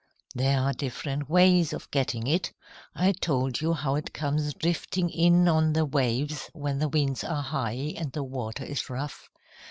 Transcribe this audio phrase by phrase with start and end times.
[0.33, 2.51] "There are different ways of getting it.
[2.95, 7.43] I told you how it comes drifting in on the waves when the winds are
[7.43, 9.29] high and the water is rough.